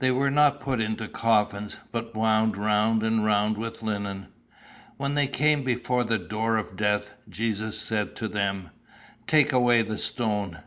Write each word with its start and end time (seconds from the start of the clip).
They 0.00 0.10
were 0.10 0.32
not 0.32 0.58
put 0.58 0.80
into 0.80 1.06
coffins, 1.06 1.78
but 1.92 2.12
wound 2.12 2.56
round 2.56 3.04
and 3.04 3.24
round 3.24 3.56
with 3.56 3.84
linen. 3.84 4.26
"When 4.96 5.14
they 5.14 5.28
came 5.28 5.62
before 5.62 6.02
the 6.02 6.18
door 6.18 6.56
of 6.56 6.74
death, 6.76 7.12
Jesus 7.28 7.78
said 7.78 8.16
to 8.16 8.26
them, 8.26 8.70
'Take 9.28 9.52
away 9.52 9.82
the 9.82 9.96
stone. 9.98 10.58